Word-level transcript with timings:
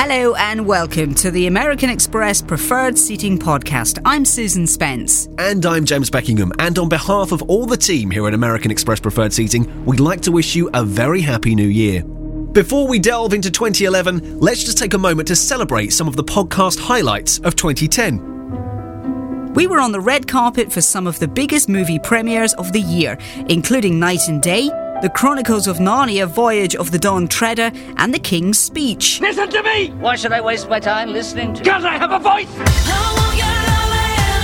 Hello 0.00 0.36
and 0.36 0.64
welcome 0.64 1.12
to 1.16 1.28
the 1.32 1.48
American 1.48 1.90
Express 1.90 2.40
Preferred 2.40 2.96
Seating 2.96 3.36
Podcast. 3.36 3.98
I'm 4.04 4.24
Susan 4.24 4.64
Spence. 4.64 5.26
And 5.38 5.66
I'm 5.66 5.84
James 5.84 6.08
Beckingham. 6.08 6.52
And 6.60 6.78
on 6.78 6.88
behalf 6.88 7.32
of 7.32 7.42
all 7.42 7.66
the 7.66 7.76
team 7.76 8.08
here 8.12 8.24
at 8.28 8.32
American 8.32 8.70
Express 8.70 9.00
Preferred 9.00 9.32
Seating, 9.32 9.84
we'd 9.84 9.98
like 9.98 10.20
to 10.20 10.30
wish 10.30 10.54
you 10.54 10.70
a 10.72 10.84
very 10.84 11.20
happy 11.20 11.56
new 11.56 11.66
year. 11.66 12.04
Before 12.04 12.86
we 12.86 13.00
delve 13.00 13.32
into 13.32 13.50
2011, 13.50 14.38
let's 14.38 14.62
just 14.62 14.78
take 14.78 14.94
a 14.94 14.98
moment 14.98 15.26
to 15.28 15.34
celebrate 15.34 15.88
some 15.88 16.06
of 16.06 16.14
the 16.14 16.22
podcast 16.22 16.78
highlights 16.78 17.40
of 17.40 17.56
2010. 17.56 19.52
We 19.54 19.66
were 19.66 19.80
on 19.80 19.90
the 19.90 20.00
red 20.00 20.28
carpet 20.28 20.72
for 20.72 20.80
some 20.80 21.08
of 21.08 21.18
the 21.18 21.26
biggest 21.26 21.68
movie 21.68 21.98
premieres 21.98 22.54
of 22.54 22.72
the 22.72 22.82
year, 22.82 23.18
including 23.48 23.98
Knight 23.98 24.28
and 24.28 24.40
Day, 24.40 24.70
the 25.02 25.08
Chronicles 25.08 25.68
of 25.68 25.76
Narnia 25.78 26.26
Voyage 26.26 26.74
of 26.74 26.90
the 26.90 26.98
Dawn 26.98 27.28
Treader, 27.28 27.70
and 27.98 28.12
The 28.12 28.18
King's 28.18 28.58
Speech. 28.58 29.20
Listen 29.20 29.48
to 29.48 29.62
me! 29.62 29.90
Why 29.90 30.16
should 30.16 30.32
I 30.32 30.40
waste 30.40 30.68
my 30.68 30.80
time 30.80 31.12
listening 31.12 31.54
to 31.54 31.62
Because 31.62 31.84
I 31.84 31.96
have 31.96 32.10
a 32.10 32.18
voice! 32.18 32.48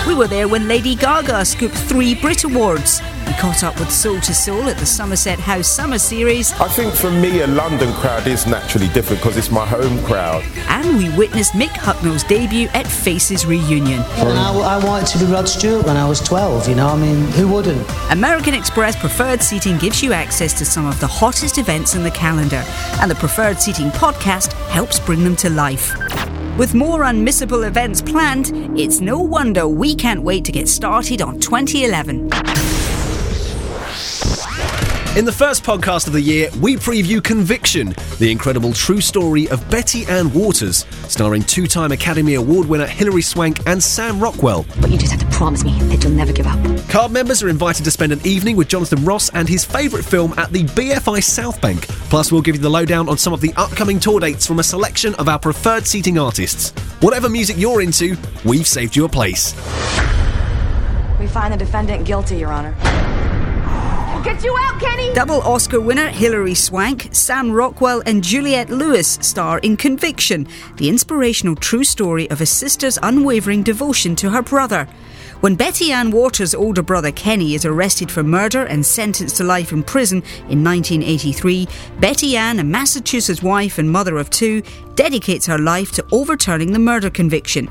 We 0.06 0.14
were 0.14 0.28
there 0.28 0.46
when 0.46 0.68
Lady 0.68 0.94
Gaga 0.94 1.44
scooped 1.44 1.74
three 1.74 2.14
Brit 2.14 2.44
Awards. 2.44 3.00
We 3.26 3.32
caught 3.34 3.64
up 3.64 3.78
with 3.78 3.90
Soul 3.90 4.16
II 4.16 4.22
Soul 4.22 4.68
at 4.68 4.76
the 4.76 4.86
Somerset 4.86 5.38
House 5.38 5.68
Summer 5.68 5.98
Series. 5.98 6.52
I 6.54 6.68
think 6.68 6.92
for 6.94 7.10
me, 7.10 7.40
a 7.40 7.46
London 7.46 7.92
crowd 7.94 8.26
is 8.26 8.46
naturally 8.46 8.88
different 8.88 9.22
because 9.22 9.36
it's 9.36 9.50
my 9.50 9.66
home 9.66 10.02
crowd. 10.04 10.44
And 10.68 10.98
we 10.98 11.08
witnessed 11.16 11.52
Mick 11.52 11.68
Hucknall's 11.68 12.22
debut 12.24 12.68
at 12.74 12.86
Faces 12.86 13.46
Reunion. 13.46 14.00
And 14.16 14.28
I, 14.38 14.52
I, 14.52 14.84
wanted 14.84 15.06
to 15.08 15.24
be 15.24 15.32
Rod 15.32 15.48
Stewart 15.48 15.86
when 15.86 15.96
I 15.96 16.06
was 16.06 16.20
12, 16.20 16.68
you 16.68 16.74
know, 16.74 16.88
I 16.88 16.96
mean, 16.96 17.26
who 17.32 17.48
wouldn't? 17.48 17.88
American 18.10 18.54
Express 18.54 18.94
Preferred 18.96 19.42
Seating 19.42 19.78
gives 19.78 20.02
you 20.02 20.12
access 20.12 20.52
to 20.58 20.64
some 20.64 20.86
of 20.86 21.00
the 21.00 21.06
hottest 21.06 21.58
events 21.58 21.94
in 21.94 22.02
the 22.02 22.10
calendar, 22.10 22.62
and 23.00 23.10
the 23.10 23.16
Preferred 23.16 23.58
Seating 23.58 23.88
podcast 23.90 24.52
helps 24.68 24.98
bring 25.00 25.24
them 25.24 25.36
to 25.36 25.48
life. 25.50 25.92
With 26.58 26.72
more 26.72 27.00
unmissable 27.00 27.66
events 27.66 28.00
planned, 28.00 28.52
it's 28.78 29.00
no 29.00 29.18
wonder 29.18 29.66
we 29.66 29.94
can't 29.94 30.22
wait 30.22 30.44
to 30.44 30.52
get 30.52 30.68
started 30.68 31.20
on 31.20 31.40
2011. 31.40 32.30
In 35.16 35.24
the 35.24 35.30
first 35.30 35.62
podcast 35.62 36.08
of 36.08 36.12
the 36.12 36.20
year, 36.20 36.50
we 36.60 36.74
preview 36.74 37.22
Conviction, 37.22 37.94
the 38.18 38.32
incredible 38.32 38.72
true 38.72 39.00
story 39.00 39.48
of 39.48 39.70
Betty 39.70 40.04
Anne 40.06 40.32
Waters, 40.32 40.86
starring 41.06 41.44
two 41.44 41.68
time 41.68 41.92
Academy 41.92 42.34
Award 42.34 42.68
winner 42.68 42.84
Hilary 42.86 43.22
Swank 43.22 43.64
and 43.68 43.80
Sam 43.80 44.18
Rockwell. 44.18 44.66
But 44.80 44.90
you 44.90 44.98
just 44.98 45.12
have 45.12 45.20
to 45.20 45.36
promise 45.36 45.62
me 45.62 45.78
that 45.82 46.02
you'll 46.02 46.14
never 46.14 46.32
give 46.32 46.48
up. 46.48 46.58
Card 46.88 47.12
members 47.12 47.44
are 47.44 47.48
invited 47.48 47.84
to 47.84 47.92
spend 47.92 48.10
an 48.10 48.26
evening 48.26 48.56
with 48.56 48.66
Jonathan 48.66 49.04
Ross 49.04 49.30
and 49.30 49.48
his 49.48 49.64
favourite 49.64 50.04
film 50.04 50.34
at 50.36 50.50
the 50.50 50.64
BFI 50.64 51.20
Southbank. 51.20 51.82
Plus, 52.10 52.32
we'll 52.32 52.42
give 52.42 52.56
you 52.56 52.60
the 52.60 52.68
lowdown 52.68 53.08
on 53.08 53.16
some 53.16 53.32
of 53.32 53.40
the 53.40 53.54
upcoming 53.56 54.00
tour 54.00 54.18
dates 54.18 54.48
from 54.48 54.58
a 54.58 54.64
selection 54.64 55.14
of 55.14 55.28
our 55.28 55.38
preferred 55.38 55.86
seating 55.86 56.18
artists. 56.18 56.70
Whatever 57.00 57.28
music 57.28 57.56
you're 57.56 57.82
into, 57.82 58.16
we've 58.44 58.66
saved 58.66 58.96
you 58.96 59.04
a 59.04 59.08
place. 59.08 59.54
We 61.20 61.28
find 61.28 61.54
the 61.54 61.56
defendant 61.56 62.04
guilty, 62.04 62.36
Your 62.36 62.50
Honor. 62.50 62.74
Get 64.24 64.42
you 64.42 64.56
out, 64.58 64.80
Kenny! 64.80 65.12
Double 65.12 65.42
Oscar 65.42 65.82
winner 65.82 66.08
Hilary 66.08 66.54
Swank, 66.54 67.10
Sam 67.12 67.52
Rockwell, 67.52 68.02
and 68.06 68.24
Juliette 68.24 68.70
Lewis 68.70 69.18
star 69.20 69.58
in 69.58 69.76
Conviction, 69.76 70.48
the 70.78 70.88
inspirational 70.88 71.54
true 71.54 71.84
story 71.84 72.30
of 72.30 72.40
a 72.40 72.46
sister's 72.46 72.98
unwavering 73.02 73.62
devotion 73.62 74.16
to 74.16 74.30
her 74.30 74.40
brother. 74.40 74.88
When 75.40 75.56
Betty 75.56 75.92
Anne 75.92 76.10
Waters' 76.10 76.54
older 76.54 76.80
brother 76.80 77.12
Kenny 77.12 77.54
is 77.54 77.66
arrested 77.66 78.10
for 78.10 78.22
murder 78.22 78.64
and 78.64 78.86
sentenced 78.86 79.36
to 79.36 79.44
life 79.44 79.72
in 79.72 79.82
prison 79.82 80.22
in 80.48 80.64
1983, 80.64 81.68
Betty 82.00 82.34
Anne, 82.34 82.60
a 82.60 82.64
Massachusetts 82.64 83.42
wife 83.42 83.76
and 83.76 83.90
mother 83.90 84.16
of 84.16 84.30
two, 84.30 84.62
dedicates 84.94 85.44
her 85.44 85.58
life 85.58 85.92
to 85.92 86.06
overturning 86.12 86.72
the 86.72 86.78
murder 86.78 87.10
conviction. 87.10 87.66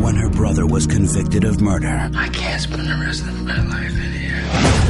When 0.00 0.14
her 0.14 0.30
brother 0.30 0.66
was 0.66 0.86
convicted 0.86 1.44
of 1.44 1.60
murder, 1.60 2.10
I 2.16 2.30
can't 2.30 2.62
spend 2.62 2.88
the 2.88 3.04
rest 3.04 3.24
of 3.24 3.42
my 3.42 3.62
life 3.68 3.90
in 3.90 4.12
here. 4.12 4.89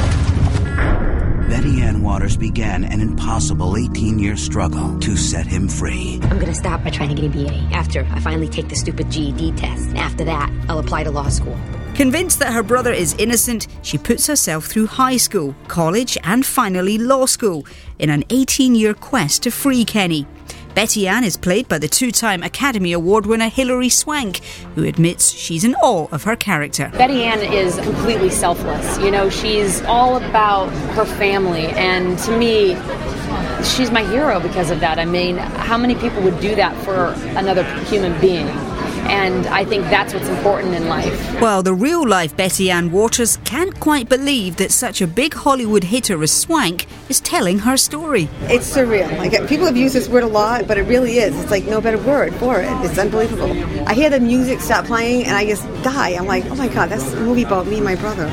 Betty 1.51 1.81
Anne 1.81 2.01
Waters 2.01 2.37
began 2.37 2.85
an 2.85 3.01
impossible 3.01 3.75
18 3.75 4.17
year 4.17 4.37
struggle 4.37 4.97
to 4.99 5.17
set 5.17 5.45
him 5.45 5.67
free. 5.67 6.17
I'm 6.23 6.39
gonna 6.39 6.55
stop 6.55 6.81
by 6.81 6.91
trying 6.91 7.13
to 7.13 7.21
get 7.21 7.25
a 7.25 7.29
BA 7.29 7.53
after 7.75 8.07
I 8.09 8.21
finally 8.21 8.47
take 8.47 8.69
the 8.69 8.75
stupid 8.77 9.11
GED 9.11 9.51
test. 9.57 9.93
After 9.97 10.23
that, 10.23 10.49
I'll 10.69 10.79
apply 10.79 11.03
to 11.03 11.11
law 11.11 11.27
school. 11.27 11.57
Convinced 11.93 12.39
that 12.39 12.53
her 12.53 12.63
brother 12.63 12.93
is 12.93 13.15
innocent, 13.19 13.67
she 13.81 13.97
puts 13.97 14.27
herself 14.27 14.67
through 14.67 14.87
high 14.87 15.17
school, 15.17 15.53
college, 15.67 16.17
and 16.23 16.45
finally 16.45 16.97
law 16.97 17.25
school 17.25 17.65
in 17.99 18.09
an 18.09 18.23
18 18.29 18.73
year 18.73 18.93
quest 18.93 19.43
to 19.43 19.51
free 19.51 19.83
Kenny. 19.83 20.25
Betty 20.73 21.05
Anne 21.05 21.25
is 21.25 21.35
played 21.35 21.67
by 21.67 21.77
the 21.77 21.87
two 21.87 22.11
time 22.11 22.43
Academy 22.43 22.93
Award 22.93 23.25
winner 23.25 23.49
Hilary 23.49 23.89
Swank, 23.89 24.37
who 24.75 24.85
admits 24.85 25.31
she's 25.31 25.65
in 25.65 25.75
awe 25.75 26.07
of 26.11 26.23
her 26.23 26.35
character. 26.37 26.89
Betty 26.93 27.23
Anne 27.23 27.41
is 27.41 27.75
completely 27.81 28.29
selfless. 28.29 28.97
You 28.99 29.11
know, 29.11 29.29
she's 29.29 29.81
all 29.83 30.15
about 30.15 30.69
her 30.95 31.05
family, 31.05 31.65
and 31.67 32.17
to 32.19 32.37
me, 32.37 32.75
she's 33.65 33.91
my 33.91 34.03
hero 34.05 34.39
because 34.39 34.71
of 34.71 34.79
that. 34.79 34.97
I 34.97 35.05
mean, 35.05 35.37
how 35.37 35.77
many 35.77 35.95
people 35.95 36.21
would 36.23 36.39
do 36.39 36.55
that 36.55 36.75
for 36.85 37.07
another 37.37 37.63
human 37.85 38.19
being? 38.21 38.47
And 39.11 39.45
I 39.47 39.65
think 39.65 39.83
that's 39.85 40.13
what's 40.13 40.29
important 40.29 40.73
in 40.73 40.87
life. 40.87 41.41
Well, 41.41 41.61
the 41.61 41.73
real 41.73 42.07
life 42.07 42.35
Betty 42.37 42.71
Anne 42.71 42.91
Waters 42.91 43.37
can't 43.43 43.77
quite 43.79 44.07
believe 44.07 44.55
that 44.55 44.71
such 44.71 45.01
a 45.01 45.07
big 45.07 45.33
Hollywood 45.33 45.83
hitter 45.83 46.23
as 46.23 46.31
Swank 46.31 46.87
is 47.09 47.19
telling 47.19 47.59
her 47.59 47.75
story. 47.75 48.29
It's 48.43 48.73
surreal. 48.73 49.15
Like 49.17 49.33
people 49.49 49.65
have 49.65 49.75
used 49.75 49.95
this 49.95 50.07
word 50.07 50.23
a 50.23 50.27
lot, 50.27 50.65
but 50.65 50.77
it 50.77 50.83
really 50.83 51.17
is. 51.17 51.37
It's 51.41 51.51
like 51.51 51.65
no 51.65 51.81
better 51.81 51.97
word 51.97 52.33
for 52.35 52.61
it. 52.61 52.71
It's 52.85 52.97
unbelievable. 52.97 53.51
I 53.85 53.93
hear 53.93 54.09
the 54.09 54.21
music 54.21 54.61
stop 54.61 54.85
playing 54.85 55.25
and 55.25 55.35
I 55.35 55.45
just 55.45 55.65
die. 55.83 56.11
I'm 56.11 56.25
like, 56.25 56.45
oh 56.45 56.55
my 56.55 56.69
god, 56.69 56.89
that's 56.89 57.11
a 57.11 57.19
movie 57.19 57.43
about 57.43 57.67
me 57.67 57.75
and 57.75 57.83
my 57.83 57.95
brother. 57.95 58.31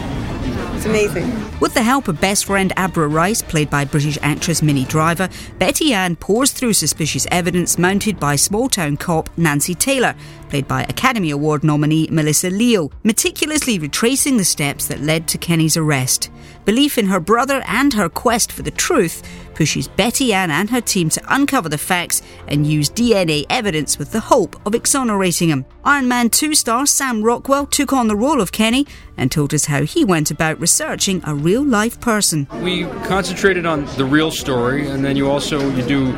It's 0.76 0.86
amazing. 0.86 1.28
With 1.58 1.74
the 1.74 1.82
help 1.82 2.06
of 2.06 2.20
best 2.20 2.44
friend 2.44 2.72
Abra 2.76 3.08
Rice, 3.08 3.42
played 3.42 3.68
by 3.68 3.84
British 3.84 4.16
actress 4.22 4.62
Minnie 4.62 4.84
Driver, 4.84 5.28
Betty 5.58 5.92
Anne 5.92 6.14
pours 6.14 6.52
through 6.52 6.74
suspicious 6.74 7.26
evidence 7.32 7.78
mounted 7.78 8.20
by 8.20 8.36
small 8.36 8.68
town 8.68 8.96
cop 8.96 9.28
Nancy 9.36 9.74
Taylor, 9.74 10.14
played 10.48 10.66
by 10.66 10.82
Academy 10.84 11.31
Award 11.31 11.64
nominee 11.64 12.09
Melissa 12.10 12.50
Leo, 12.50 12.91
meticulously 13.04 13.78
retracing 13.78 14.36
the 14.36 14.44
steps 14.44 14.86
that 14.88 15.00
led 15.00 15.28
to 15.28 15.38
Kenny's 15.38 15.76
arrest. 15.76 16.31
Belief 16.64 16.98
in 16.98 17.06
her 17.06 17.20
brother 17.20 17.62
and 17.66 17.94
her 17.94 18.09
quest 18.09 18.53
for 18.53 18.62
the 18.62 18.70
truth 18.70 19.22
pushes 19.54 19.88
Betty 19.88 20.32
Anne 20.32 20.50
and 20.50 20.70
her 20.70 20.81
team 20.81 21.08
to 21.08 21.34
uncover 21.34 21.69
the 21.69 21.78
facts 21.78 22.22
and 22.47 22.66
use 22.66 22.91
DNA 22.91 23.44
evidence 23.50 23.98
with 23.98 24.12
the 24.12 24.20
hope 24.20 24.54
of 24.66 24.75
exonerating 24.75 25.48
him. 25.48 25.64
Iron 25.84 26.08
Man 26.08 26.31
2 26.31 26.54
star 26.54 26.87
Sam 26.87 27.22
Rockwell 27.22 27.66
took 27.66 27.92
on 27.92 28.06
the 28.06 28.16
role 28.16 28.41
of 28.41 28.53
Kenny 28.53 28.87
and 29.16 29.32
told 29.32 29.54
us 29.54 29.64
how 29.64 29.82
he 29.82 30.04
went 30.04 30.31
about 30.31 30.60
researching 30.60 31.22
a 31.25 31.34
real 31.34 31.64
life 31.64 32.00
person. 32.00 32.47
We 32.62 32.84
concentrated 33.06 33.66
on 33.66 33.87
the 33.97 34.04
real 34.04 34.31
story 34.31 34.88
and 34.88 35.04
then 35.04 35.16
you 35.16 35.28
also 35.28 35.70
you 35.70 35.82
do 35.82 36.12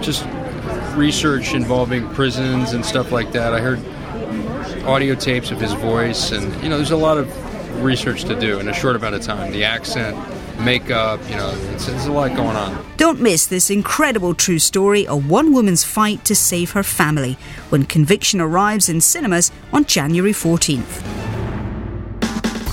just 0.00 0.24
research 0.96 1.54
involving 1.54 2.08
prisons 2.14 2.72
and 2.72 2.84
stuff 2.84 3.12
like 3.12 3.32
that. 3.32 3.54
I 3.54 3.60
heard 3.60 3.78
audio 4.84 5.14
tapes 5.14 5.50
of 5.50 5.60
his 5.60 5.72
voice 5.74 6.32
and 6.32 6.62
you 6.62 6.68
know 6.68 6.76
there's 6.76 6.90
a 6.90 6.96
lot 6.96 7.18
of 7.18 7.28
research 7.82 8.24
to 8.24 8.38
do 8.38 8.58
in 8.58 8.68
a 8.68 8.74
short 8.74 8.96
amount 8.96 9.14
of 9.14 9.22
time. 9.22 9.52
The 9.52 9.64
accent, 9.64 10.16
makeup, 10.60 11.20
you 11.28 11.36
know, 11.36 11.54
there's 11.54 12.06
a 12.06 12.12
lot 12.12 12.34
going 12.36 12.56
on. 12.56 12.84
Don't 12.96 13.20
miss 13.20 13.46
this 13.46 13.70
incredible 13.70 14.34
true 14.34 14.58
story 14.58 15.06
of 15.06 15.28
one 15.28 15.52
woman's 15.52 15.84
fight 15.84 16.24
to 16.24 16.34
save 16.34 16.72
her 16.72 16.82
family 16.82 17.36
when 17.68 17.84
Conviction 17.84 18.40
arrives 18.40 18.88
in 18.88 19.00
cinemas 19.00 19.52
on 19.72 19.84
January 19.84 20.32
14th. 20.32 21.15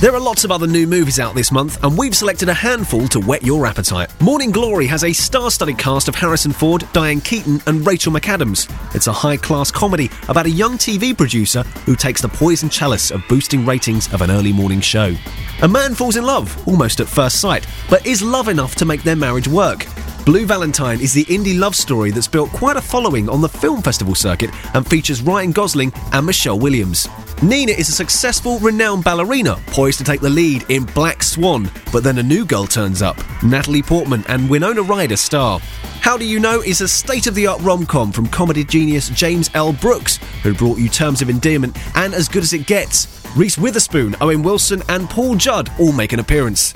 There 0.03 0.13
are 0.13 0.19
lots 0.19 0.43
of 0.43 0.51
other 0.51 0.67
new 0.67 0.85
movies 0.85 1.17
out 1.17 1.33
this 1.33 1.49
month, 1.49 1.81
and 1.81 1.97
we've 1.97 2.13
selected 2.13 2.49
a 2.49 2.53
handful 2.53 3.07
to 3.07 3.21
whet 3.21 3.41
your 3.41 3.65
appetite. 3.65 4.11
Morning 4.19 4.51
Glory 4.51 4.85
has 4.85 5.05
a 5.05 5.13
star 5.13 5.49
studded 5.49 5.77
cast 5.77 6.09
of 6.09 6.15
Harrison 6.15 6.51
Ford, 6.51 6.85
Diane 6.91 7.21
Keaton, 7.21 7.61
and 7.67 7.87
Rachel 7.87 8.11
McAdams. 8.11 8.69
It's 8.93 9.07
a 9.07 9.13
high 9.13 9.38
class 9.38 9.71
comedy 9.71 10.09
about 10.27 10.45
a 10.45 10.50
young 10.50 10.77
TV 10.77 11.15
producer 11.17 11.63
who 11.85 11.95
takes 11.95 12.21
the 12.21 12.27
poison 12.27 12.67
chalice 12.67 13.11
of 13.11 13.23
boosting 13.29 13.65
ratings 13.65 14.13
of 14.13 14.21
an 14.21 14.29
early 14.29 14.51
morning 14.51 14.81
show. 14.81 15.15
A 15.61 15.69
man 15.69 15.95
falls 15.95 16.17
in 16.17 16.25
love, 16.25 16.51
almost 16.67 16.99
at 16.99 17.07
first 17.07 17.39
sight, 17.39 17.65
but 17.89 18.06
is 18.06 18.21
love 18.21 18.49
enough 18.49 18.75
to 18.75 18.85
make 18.85 19.03
their 19.03 19.15
marriage 19.15 19.47
work? 19.47 19.85
Blue 20.25 20.45
Valentine 20.45 20.99
is 20.99 21.13
the 21.13 21.23
indie 21.25 21.57
love 21.57 21.77
story 21.77 22.11
that's 22.11 22.27
built 22.27 22.49
quite 22.49 22.75
a 22.75 22.81
following 22.81 23.29
on 23.29 23.39
the 23.39 23.47
film 23.47 23.81
festival 23.81 24.15
circuit 24.15 24.49
and 24.73 24.85
features 24.85 25.21
Ryan 25.21 25.53
Gosling 25.53 25.94
and 26.11 26.25
Michelle 26.25 26.59
Williams. 26.59 27.07
Nina 27.44 27.74
is 27.74 27.90
a 27.90 27.92
successful, 27.92 28.57
renowned 28.60 29.04
ballerina 29.04 29.60
poised 29.68 29.98
to 29.98 30.06
take 30.06 30.22
the 30.22 30.30
lead 30.30 30.63
in 30.69 30.86
Black 30.86 31.22
Swan, 31.22 31.69
but 31.92 32.01
then 32.01 32.18
a 32.19 32.24
new 32.24 32.45
girl 32.45 32.66
turns 32.66 33.01
up. 33.01 33.18
Natalie 33.44 33.81
Portman 33.81 34.24
and 34.30 34.50
Winona 34.50 34.81
Ryder 34.81 35.18
star. 35.18 35.60
How 36.00 36.16
Do 36.16 36.24
You 36.24 36.40
Know 36.40 36.62
is 36.62 36.80
a 36.80 36.88
state 36.88 37.28
of 37.28 37.36
the 37.36 37.45
art 37.45 37.60
rom 37.60 37.86
com 37.86 38.13
from 38.13 38.28
comedy 38.28 38.63
genius 38.63 39.10
James 39.10 39.50
L. 39.56 39.74
Brooks, 39.74 40.19
who 40.42 40.54
brought 40.54 40.80
you 40.80 40.88
Terms 40.88 41.22
of 41.22 41.30
Endearment 41.30 41.78
and 41.98 42.13
As 42.13 42.30
Good 42.30 42.44
as 42.44 42.54
It 42.54 42.66
Gets. 42.66 43.28
Reese 43.36 43.57
Witherspoon, 43.57 44.16
Owen 44.22 44.42
Wilson, 44.42 44.81
and 44.88 45.10
Paul 45.10 45.36
Rudd 45.36 45.69
all 45.81 45.92
make 45.92 46.13
an 46.13 46.22
appearance. 46.22 46.74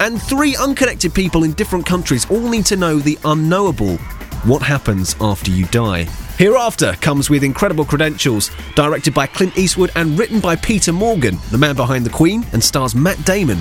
And 0.00 0.20
three 0.20 0.56
unconnected 0.56 1.14
people 1.14 1.44
in 1.44 1.52
different 1.52 1.86
countries 1.86 2.28
all 2.28 2.48
need 2.48 2.66
to 2.66 2.76
know 2.76 2.98
the 2.98 3.20
unknowable 3.24 3.98
what 4.44 4.62
happens 4.62 5.14
after 5.20 5.52
you 5.52 5.66
die. 5.66 6.08
Hereafter 6.38 6.92
comes 7.00 7.28
with 7.28 7.42
incredible 7.42 7.84
credentials, 7.84 8.52
directed 8.76 9.12
by 9.12 9.26
Clint 9.26 9.58
Eastwood 9.58 9.90
and 9.96 10.16
written 10.16 10.38
by 10.38 10.54
Peter 10.54 10.92
Morgan, 10.92 11.36
the 11.50 11.58
man 11.58 11.74
behind 11.74 12.06
The 12.06 12.10
Queen, 12.10 12.46
and 12.52 12.62
stars 12.62 12.94
Matt 12.94 13.24
Damon. 13.24 13.58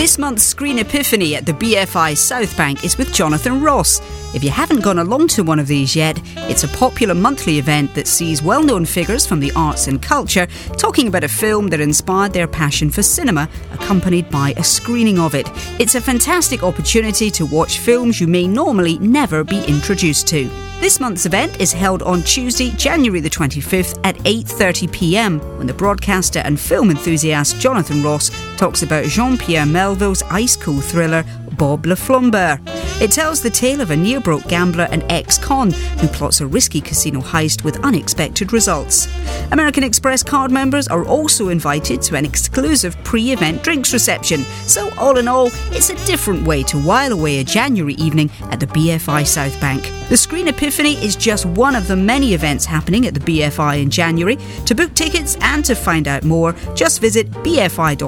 This 0.00 0.16
month's 0.16 0.44
Screen 0.44 0.78
Epiphany 0.78 1.36
at 1.36 1.44
the 1.44 1.52
BFI 1.52 2.12
Southbank 2.12 2.84
is 2.84 2.96
with 2.96 3.12
Jonathan 3.12 3.62
Ross. 3.62 4.00
If 4.34 4.42
you 4.42 4.48
haven't 4.48 4.80
gone 4.80 4.98
along 4.98 5.28
to 5.28 5.42
one 5.42 5.58
of 5.58 5.66
these 5.66 5.94
yet, 5.94 6.18
it's 6.48 6.64
a 6.64 6.68
popular 6.68 7.14
monthly 7.14 7.58
event 7.58 7.94
that 7.94 8.06
sees 8.06 8.42
well 8.42 8.62
known 8.62 8.86
figures 8.86 9.26
from 9.26 9.40
the 9.40 9.52
arts 9.54 9.88
and 9.88 10.00
culture 10.00 10.46
talking 10.78 11.08
about 11.08 11.24
a 11.24 11.28
film 11.28 11.68
that 11.68 11.80
inspired 11.80 12.32
their 12.32 12.48
passion 12.48 12.88
for 12.88 13.02
cinema, 13.02 13.46
accompanied 13.72 14.30
by 14.30 14.54
a 14.56 14.64
screening 14.64 15.18
of 15.18 15.34
it. 15.34 15.50
It's 15.78 15.96
a 15.96 16.00
fantastic 16.00 16.62
opportunity 16.62 17.30
to 17.32 17.44
watch 17.44 17.78
films 17.78 18.22
you 18.22 18.26
may 18.26 18.48
normally 18.48 18.98
never 19.00 19.44
be 19.44 19.62
introduced 19.66 20.26
to. 20.28 20.48
This 20.80 20.98
month's 20.98 21.26
event 21.26 21.60
is 21.60 21.74
held 21.74 22.02
on 22.02 22.22
Tuesday, 22.22 22.70
January 22.70 23.20
the 23.20 23.28
25th 23.28 24.00
at 24.02 24.16
8:30 24.20 24.90
p.m. 24.90 25.38
when 25.58 25.66
the 25.66 25.74
broadcaster 25.74 26.38
and 26.38 26.58
film 26.58 26.88
enthusiast 26.88 27.60
Jonathan 27.60 28.02
Ross 28.02 28.30
talks 28.56 28.82
about 28.82 29.04
Jean-Pierre 29.04 29.66
Melville's 29.90 30.22
ice-cool 30.30 30.80
thriller 30.80 31.24
Bob 31.58 31.84
Le. 31.84 32.79
It 33.00 33.10
tells 33.10 33.40
the 33.40 33.48
tale 33.48 33.80
of 33.80 33.90
a 33.90 33.96
near 33.96 34.20
broke 34.20 34.46
gambler 34.46 34.86
and 34.90 35.04
ex 35.10 35.38
con 35.38 35.70
who 35.70 36.08
plots 36.08 36.40
a 36.42 36.46
risky 36.46 36.82
casino 36.82 37.20
heist 37.20 37.64
with 37.64 37.82
unexpected 37.84 38.52
results. 38.52 39.08
American 39.52 39.84
Express 39.84 40.22
card 40.22 40.50
members 40.50 40.86
are 40.86 41.06
also 41.06 41.48
invited 41.48 42.02
to 42.02 42.16
an 42.16 42.26
exclusive 42.26 42.96
pre 43.02 43.32
event 43.32 43.62
drinks 43.62 43.92
reception. 43.94 44.42
So, 44.66 44.90
all 44.98 45.16
in 45.16 45.28
all, 45.28 45.48
it's 45.72 45.88
a 45.88 46.06
different 46.06 46.46
way 46.46 46.62
to 46.64 46.78
while 46.78 47.12
away 47.12 47.40
a 47.40 47.44
January 47.44 47.94
evening 47.94 48.30
at 48.50 48.60
the 48.60 48.66
BFI 48.66 49.22
Southbank. 49.22 50.08
The 50.10 50.16
Screen 50.16 50.48
Epiphany 50.48 51.02
is 51.02 51.16
just 51.16 51.46
one 51.46 51.74
of 51.74 51.88
the 51.88 51.96
many 51.96 52.34
events 52.34 52.66
happening 52.66 53.06
at 53.06 53.14
the 53.14 53.20
BFI 53.20 53.80
in 53.80 53.88
January. 53.90 54.36
To 54.66 54.74
book 54.74 54.92
tickets 54.94 55.38
and 55.40 55.64
to 55.64 55.74
find 55.74 56.06
out 56.06 56.24
more, 56.24 56.52
just 56.74 57.00
visit 57.00 57.30
bfi.org.uk 57.30 57.98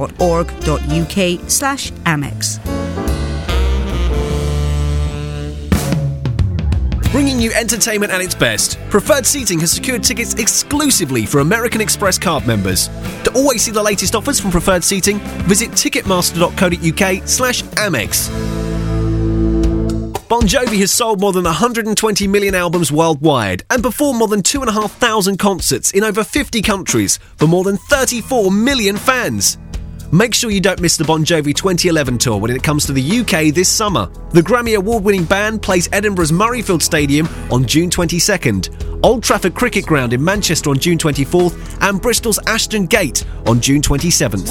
slash 1.50 1.92
Amex. 1.92 2.81
Bringing 7.12 7.38
you 7.38 7.52
entertainment 7.52 8.10
at 8.10 8.22
its 8.22 8.34
best, 8.34 8.78
Preferred 8.88 9.26
Seating 9.26 9.60
has 9.60 9.70
secured 9.70 10.02
tickets 10.02 10.32
exclusively 10.32 11.26
for 11.26 11.40
American 11.40 11.82
Express 11.82 12.16
card 12.18 12.46
members. 12.46 12.88
To 13.24 13.32
always 13.34 13.60
see 13.60 13.70
the 13.70 13.82
latest 13.82 14.14
offers 14.14 14.40
from 14.40 14.50
Preferred 14.50 14.82
Seating, 14.82 15.18
visit 15.44 15.72
ticketmaster.co.uk 15.72 17.28
slash 17.28 17.62
Amex. 17.64 18.30
Bon 20.26 20.40
Jovi 20.44 20.78
has 20.78 20.90
sold 20.90 21.20
more 21.20 21.34
than 21.34 21.44
120 21.44 22.26
million 22.28 22.54
albums 22.54 22.90
worldwide 22.90 23.62
and 23.68 23.82
performed 23.82 24.18
more 24.18 24.28
than 24.28 24.42
2,500 24.42 25.38
concerts 25.38 25.90
in 25.90 26.04
over 26.04 26.24
50 26.24 26.62
countries 26.62 27.18
for 27.36 27.46
more 27.46 27.62
than 27.62 27.76
34 27.76 28.50
million 28.50 28.96
fans. 28.96 29.58
Make 30.14 30.34
sure 30.34 30.50
you 30.50 30.60
don't 30.60 30.78
miss 30.78 30.98
the 30.98 31.04
Bon 31.04 31.24
Jovi 31.24 31.54
2011 31.54 32.18
tour 32.18 32.36
when 32.36 32.50
it 32.50 32.62
comes 32.62 32.84
to 32.84 32.92
the 32.92 33.20
UK 33.20 33.54
this 33.54 33.70
summer. 33.70 34.10
The 34.32 34.42
Grammy 34.42 34.76
award 34.76 35.04
winning 35.04 35.24
band 35.24 35.62
plays 35.62 35.88
Edinburgh's 35.90 36.30
Murrayfield 36.30 36.82
Stadium 36.82 37.26
on 37.50 37.64
June 37.64 37.88
22nd, 37.88 39.00
Old 39.02 39.22
Trafford 39.22 39.54
Cricket 39.54 39.86
Ground 39.86 40.12
in 40.12 40.22
Manchester 40.22 40.68
on 40.68 40.78
June 40.78 40.98
24th, 40.98 41.54
and 41.80 41.98
Bristol's 41.98 42.38
Ashton 42.46 42.84
Gate 42.84 43.24
on 43.46 43.58
June 43.62 43.80
27th. 43.80 44.48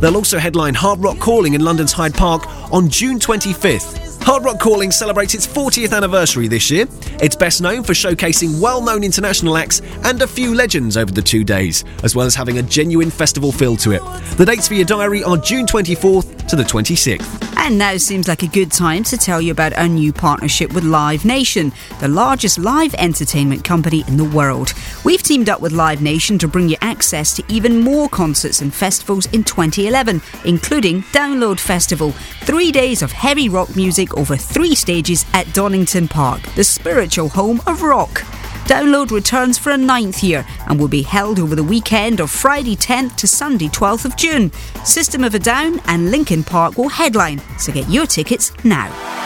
They'll 0.00 0.16
also 0.16 0.38
headline 0.40 0.74
Hard 0.74 0.98
Rock 0.98 1.20
Calling 1.20 1.54
in 1.54 1.60
London's 1.60 1.92
Hyde 1.92 2.14
Park 2.14 2.44
on 2.72 2.88
June 2.88 3.20
25th. 3.20 4.07
Hard 4.28 4.44
Rock 4.44 4.60
Calling 4.60 4.90
celebrates 4.90 5.32
its 5.32 5.46
40th 5.46 5.96
anniversary 5.96 6.48
this 6.48 6.70
year. 6.70 6.84
It's 7.18 7.34
best 7.34 7.62
known 7.62 7.82
for 7.82 7.94
showcasing 7.94 8.60
well 8.60 8.82
known 8.82 9.02
international 9.02 9.56
acts 9.56 9.80
and 10.04 10.20
a 10.20 10.26
few 10.26 10.54
legends 10.54 10.98
over 10.98 11.10
the 11.10 11.22
two 11.22 11.44
days, 11.44 11.82
as 12.02 12.14
well 12.14 12.26
as 12.26 12.34
having 12.34 12.58
a 12.58 12.62
genuine 12.62 13.10
festival 13.10 13.52
feel 13.52 13.74
to 13.78 13.92
it. 13.92 14.02
The 14.36 14.44
dates 14.44 14.68
for 14.68 14.74
your 14.74 14.84
diary 14.84 15.24
are 15.24 15.38
June 15.38 15.64
24th 15.64 16.46
to 16.48 16.56
the 16.56 16.62
26th. 16.62 17.48
And 17.56 17.76
now 17.76 17.96
seems 17.96 18.28
like 18.28 18.42
a 18.42 18.48
good 18.48 18.70
time 18.70 19.02
to 19.04 19.16
tell 19.16 19.42
you 19.42 19.50
about 19.50 19.72
our 19.74 19.88
new 19.88 20.12
partnership 20.12 20.72
with 20.72 20.84
Live 20.84 21.24
Nation, 21.24 21.72
the 22.00 22.08
largest 22.08 22.58
live 22.58 22.94
entertainment 22.94 23.64
company 23.64 24.04
in 24.08 24.16
the 24.16 24.24
world. 24.24 24.72
We've 25.04 25.22
teamed 25.22 25.48
up 25.48 25.60
with 25.60 25.72
Live 25.72 26.00
Nation 26.00 26.38
to 26.38 26.48
bring 26.48 26.68
you 26.68 26.76
access 26.80 27.34
to 27.36 27.44
even 27.48 27.80
more 27.80 28.08
concerts 28.08 28.60
and 28.60 28.72
festivals 28.72 29.26
in 29.32 29.42
2011, 29.42 30.22
including 30.44 31.02
Download 31.12 31.58
Festival, 31.58 32.12
three 32.42 32.70
days 32.70 33.02
of 33.02 33.12
heavy 33.12 33.48
rock 33.48 33.74
music 33.74 34.16
over 34.18 34.36
three 34.36 34.74
stages 34.74 35.24
at 35.32 35.50
Donington 35.54 36.08
Park, 36.08 36.42
the 36.56 36.64
spiritual 36.64 37.28
home 37.28 37.62
of 37.66 37.82
rock. 37.82 38.22
Download 38.66 39.10
returns 39.10 39.56
for 39.56 39.70
a 39.70 39.78
ninth 39.78 40.22
year 40.22 40.44
and 40.66 40.78
will 40.78 40.88
be 40.88 41.02
held 41.02 41.38
over 41.38 41.54
the 41.54 41.64
weekend 41.64 42.20
of 42.20 42.30
Friday 42.30 42.76
10th 42.76 43.16
to 43.16 43.26
Sunday 43.26 43.68
12th 43.68 44.04
of 44.04 44.16
June. 44.16 44.52
System 44.84 45.24
of 45.24 45.34
a 45.34 45.38
Down 45.38 45.80
and 45.86 46.10
Linkin 46.10 46.44
Park 46.44 46.76
will 46.76 46.90
headline, 46.90 47.40
so 47.58 47.72
get 47.72 47.88
your 47.88 48.04
tickets 48.04 48.52
now. 48.64 49.17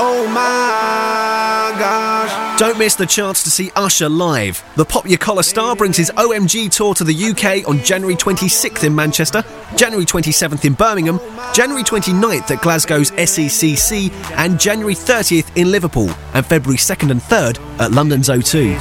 Oh 0.00 0.26
my 0.28 1.76
gosh. 1.78 2.58
Don't 2.58 2.78
miss 2.78 2.94
the 2.94 3.06
chance 3.06 3.42
to 3.42 3.50
see 3.50 3.70
Usher 3.74 4.08
live. 4.08 4.62
The 4.76 4.84
Pop 4.84 5.08
Your 5.08 5.18
Collar 5.18 5.42
star 5.42 5.74
brings 5.74 5.96
his 5.96 6.10
OMG 6.16 6.70
tour 6.70 6.94
to 6.94 7.04
the 7.04 7.14
UK 7.30 7.68
on 7.68 7.82
January 7.82 8.14
26th 8.14 8.84
in 8.84 8.94
Manchester, 8.94 9.44
January 9.76 10.06
27th 10.06 10.64
in 10.64 10.74
Birmingham, 10.74 11.20
January 11.52 11.82
29th 11.82 12.50
at 12.50 12.58
Glasgow's 12.62 13.10
SECC, 13.12 14.12
and 14.36 14.58
January 14.60 14.94
30th 14.94 15.56
in 15.56 15.70
Liverpool, 15.70 16.10
and 16.34 16.46
February 16.46 16.78
2nd 16.78 17.10
and 17.10 17.20
3rd 17.20 17.58
at 17.80 17.90
London's 17.92 18.28
O2. 18.28 18.76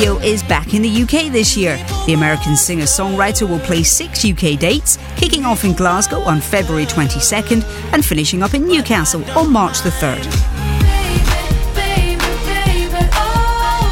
Is 0.00 0.42
back 0.42 0.72
in 0.72 0.80
the 0.80 1.02
UK 1.02 1.30
this 1.30 1.58
year. 1.58 1.76
The 2.06 2.14
American 2.14 2.56
singer 2.56 2.84
songwriter 2.84 3.46
will 3.46 3.58
play 3.58 3.82
six 3.82 4.24
UK 4.24 4.58
dates, 4.58 4.98
kicking 5.16 5.44
off 5.44 5.62
in 5.62 5.74
Glasgow 5.74 6.20
on 6.20 6.40
February 6.40 6.86
22nd 6.86 7.62
and 7.92 8.02
finishing 8.02 8.42
up 8.42 8.54
in 8.54 8.66
Newcastle 8.66 9.22
on 9.32 9.52
March 9.52 9.82
the 9.82 9.90
3rd. 9.90 10.24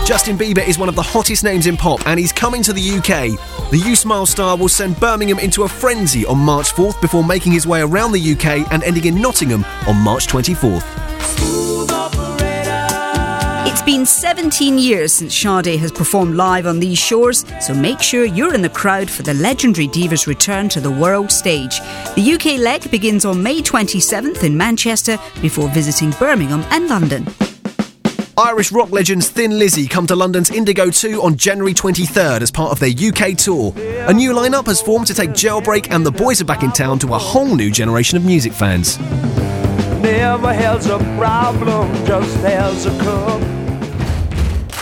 Justin 0.06 0.38
Bieber 0.38 0.66
is 0.66 0.78
one 0.78 0.88
of 0.88 0.94
the 0.94 1.02
hottest 1.02 1.44
names 1.44 1.66
in 1.66 1.76
pop 1.76 2.00
and 2.06 2.18
he's 2.18 2.32
coming 2.32 2.62
to 2.62 2.72
the 2.72 2.80
UK. 2.80 3.70
The 3.70 3.78
U 3.78 3.94
Smile 3.94 4.24
star 4.24 4.56
will 4.56 4.70
send 4.70 4.98
Birmingham 4.98 5.38
into 5.38 5.64
a 5.64 5.68
frenzy 5.68 6.24
on 6.24 6.38
March 6.38 6.72
4th 6.72 6.98
before 7.02 7.22
making 7.22 7.52
his 7.52 7.66
way 7.66 7.82
around 7.82 8.12
the 8.12 8.32
UK 8.32 8.72
and 8.72 8.82
ending 8.82 9.04
in 9.04 9.20
Nottingham 9.20 9.62
on 9.86 9.96
March 9.96 10.26
24th. 10.26 11.77
It's 13.88 13.96
been 13.96 14.04
17 14.04 14.76
years 14.76 15.14
since 15.14 15.34
Sade 15.34 15.80
has 15.80 15.90
performed 15.90 16.34
live 16.34 16.66
on 16.66 16.78
these 16.78 16.98
shores, 16.98 17.46
so 17.58 17.72
make 17.72 18.02
sure 18.02 18.26
you're 18.26 18.52
in 18.52 18.60
the 18.60 18.68
crowd 18.68 19.08
for 19.08 19.22
the 19.22 19.32
legendary 19.32 19.86
diva's 19.86 20.26
return 20.26 20.68
to 20.68 20.80
the 20.82 20.90
world 20.90 21.32
stage. 21.32 21.80
The 22.14 22.32
UK 22.34 22.60
leg 22.60 22.90
begins 22.90 23.24
on 23.24 23.42
May 23.42 23.62
27th 23.62 24.44
in 24.44 24.54
Manchester 24.54 25.18
before 25.40 25.70
visiting 25.70 26.10
Birmingham 26.18 26.66
and 26.68 26.86
London. 26.88 27.26
Irish 28.36 28.72
rock 28.72 28.90
legends 28.90 29.30
Thin 29.30 29.58
Lizzy 29.58 29.88
come 29.88 30.06
to 30.08 30.14
London's 30.14 30.50
Indigo 30.50 30.90
2 30.90 31.22
on 31.22 31.38
January 31.38 31.72
23rd 31.72 32.42
as 32.42 32.50
part 32.50 32.72
of 32.72 32.80
their 32.80 32.90
UK 32.90 33.38
tour. 33.38 33.72
A 34.06 34.12
new 34.12 34.34
lineup 34.34 34.66
has 34.66 34.82
formed 34.82 35.06
to 35.06 35.14
take 35.14 35.30
Jailbreak 35.30 35.90
and 35.90 36.04
the 36.04 36.12
boys 36.12 36.42
are 36.42 36.44
back 36.44 36.62
in 36.62 36.72
town 36.72 36.98
to 36.98 37.14
a 37.14 37.18
whole 37.18 37.56
new 37.56 37.70
generation 37.70 38.18
of 38.18 38.24
music 38.26 38.52
fans. 38.52 38.98
Never 40.02 40.52
has 40.52 40.88
a 40.88 40.98
problem, 41.16 41.90
just 42.04 42.36
has 42.40 42.84
a 42.84 42.90
cup. 42.98 43.67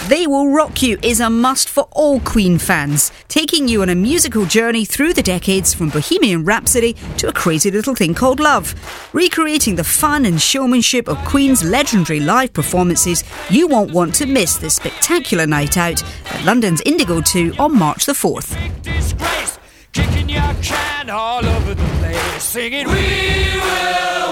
They 0.08 0.28
Will 0.28 0.52
Rock 0.52 0.82
You 0.82 0.98
is 1.02 1.18
a 1.18 1.28
must 1.28 1.68
for 1.68 1.88
all 1.90 2.20
Queen 2.20 2.58
fans, 2.58 3.10
taking 3.26 3.66
you 3.66 3.82
on 3.82 3.88
a 3.88 3.94
musical 3.96 4.46
journey 4.46 4.84
through 4.84 5.14
the 5.14 5.22
decades 5.22 5.74
from 5.74 5.88
Bohemian 5.88 6.44
Rhapsody 6.44 6.94
to 7.18 7.26
a 7.28 7.32
crazy 7.32 7.72
little 7.72 7.96
thing 7.96 8.14
called 8.14 8.38
love. 8.38 8.72
Recreating 9.12 9.74
the 9.74 9.82
fun 9.82 10.24
and 10.24 10.40
showmanship 10.40 11.08
of 11.08 11.18
Queen's 11.24 11.64
legendary 11.64 12.20
live 12.20 12.52
performances, 12.52 13.24
you 13.50 13.66
won't 13.66 13.90
want 13.90 14.14
to 14.14 14.26
miss 14.26 14.56
this 14.56 14.76
spectacular 14.76 15.44
night 15.44 15.76
out 15.76 16.00
at 16.30 16.44
London's 16.44 16.82
Indigo 16.82 17.20
2 17.20 17.54
on 17.58 17.76
March 17.76 18.06
the 18.06 18.12
4th. 18.12 18.54
Disgrace, 18.82 19.58
kicking 19.92 20.28
your 20.28 20.54
can 20.62 21.10
all 21.10 21.44
over 21.44 21.74
the 21.74 21.88
place, 21.98 22.44
singing, 22.44 22.86
We 22.86 22.92
will, 22.92 24.25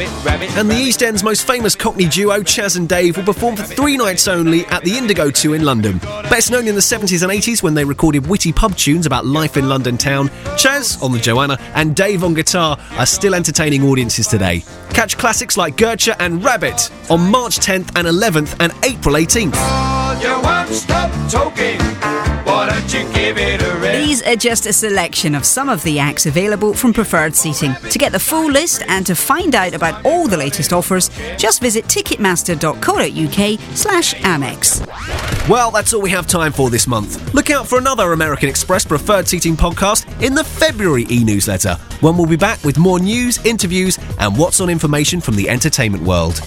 Rabbit, 0.00 0.24
rabbit, 0.24 0.48
rabbit. 0.48 0.56
And 0.58 0.70
the 0.70 0.76
East 0.76 1.02
End's 1.02 1.22
most 1.22 1.46
famous 1.46 1.74
Cockney 1.74 2.06
duo, 2.06 2.42
Chas 2.42 2.76
and 2.76 2.88
Dave, 2.88 3.16
will 3.16 3.24
perform 3.24 3.56
for 3.56 3.64
three 3.64 3.96
nights 3.96 4.28
only 4.28 4.64
at 4.66 4.82
the 4.82 4.96
Indigo 4.96 5.30
2 5.30 5.52
in 5.52 5.64
London. 5.64 5.98
Best 6.30 6.50
known 6.50 6.66
in 6.66 6.74
the 6.74 6.80
70s 6.80 7.22
and 7.22 7.30
80s 7.30 7.62
when 7.62 7.74
they 7.74 7.84
recorded 7.84 8.26
witty 8.26 8.52
pub 8.52 8.76
tunes 8.76 9.04
about 9.04 9.26
life 9.26 9.56
in 9.56 9.68
London 9.68 9.98
town, 9.98 10.30
Chas 10.56 11.02
on 11.02 11.12
the 11.12 11.18
Joanna 11.18 11.58
and 11.74 11.94
Dave 11.94 12.24
on 12.24 12.34
guitar 12.34 12.78
are 12.92 13.06
still 13.06 13.34
entertaining 13.34 13.84
audiences 13.84 14.26
today. 14.26 14.64
Catch 14.90 15.18
classics 15.18 15.56
like 15.56 15.76
Gertcha 15.76 16.16
and 16.18 16.42
Rabbit 16.42 16.90
on 17.10 17.30
March 17.30 17.58
10th 17.58 17.92
and 17.96 18.08
11th 18.08 18.56
and 18.60 18.72
April 18.84 19.16
18th. 19.16 19.54
You 22.70 22.76
won't 22.76 22.90
stop 22.90 22.90
talking. 22.90 22.90
What 22.90 22.90
don't 22.90 22.94
you 22.94 23.12
give 23.14 23.38
it 23.38 23.62
a 23.62 23.76
rest? 23.78 23.98
These 23.98 24.22
are 24.22 24.36
just 24.36 24.66
a 24.66 24.72
selection 24.72 25.34
of 25.34 25.44
some 25.44 25.68
of 25.68 25.82
the 25.82 25.98
acts 25.98 26.26
available 26.26 26.74
from 26.74 26.92
Preferred 26.92 27.34
Seating. 27.34 27.74
To 27.90 27.98
get 27.98 28.12
the 28.12 28.18
full 28.18 28.50
list 28.50 28.82
and 28.88 29.06
to 29.06 29.14
find 29.14 29.54
out 29.54 29.74
about 29.74 30.04
all 30.04 30.28
the 30.28 30.36
latest 30.36 30.72
offers, 30.72 31.10
just 31.36 31.60
visit 31.60 31.84
ticketmaster.co.uk 31.86 33.60
slash 33.76 34.14
Amex. 34.14 34.86
Well, 35.48 35.70
that's 35.70 35.92
all 35.94 36.02
we 36.02 36.10
have 36.10 36.26
time 36.26 36.52
for 36.52 36.70
this 36.70 36.86
month. 36.86 37.34
Look 37.34 37.50
out 37.50 37.66
for 37.66 37.78
another 37.78 38.12
American 38.12 38.48
Express 38.48 38.84
Preferred 38.84 39.26
Seating 39.26 39.56
podcast 39.56 40.06
in 40.22 40.34
the 40.34 40.44
February 40.44 41.06
e 41.10 41.24
newsletter, 41.24 41.74
when 42.00 42.16
we'll 42.16 42.26
be 42.26 42.36
back 42.36 42.62
with 42.62 42.78
more 42.78 43.00
news, 43.00 43.44
interviews, 43.44 43.98
and 44.18 44.36
what's 44.36 44.60
on 44.60 44.70
information 44.70 45.20
from 45.20 45.36
the 45.36 45.48
entertainment 45.48 46.04
world. 46.04 46.40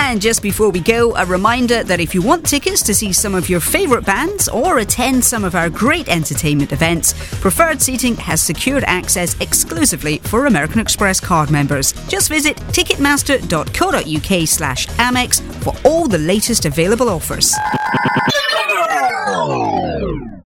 And 0.00 0.22
just 0.22 0.42
before 0.42 0.70
we 0.70 0.80
go, 0.80 1.14
a 1.16 1.26
reminder 1.26 1.82
that 1.82 2.00
if 2.00 2.14
you 2.14 2.22
want 2.22 2.46
tickets 2.46 2.82
to 2.82 2.94
see 2.94 3.12
some 3.12 3.34
of 3.34 3.50
your 3.50 3.60
favourite 3.60 4.06
bands 4.06 4.48
or 4.48 4.78
attend 4.78 5.24
some 5.24 5.44
of 5.44 5.56
our 5.56 5.68
great 5.68 6.08
entertainment 6.08 6.72
events, 6.72 7.12
Preferred 7.40 7.82
Seating 7.82 8.14
has 8.16 8.40
secured 8.40 8.84
access 8.84 9.38
exclusively 9.40 10.18
for 10.18 10.46
American 10.46 10.80
Express 10.80 11.20
card 11.20 11.50
members. 11.50 11.92
Just 12.08 12.28
visit 12.28 12.56
ticketmaster.co.uk 12.68 14.48
slash 14.48 14.86
Amex 14.86 15.42
for 15.62 15.74
all 15.84 16.06
the 16.06 16.18
latest 16.18 16.64
available 16.64 17.10
offers. 17.10 17.52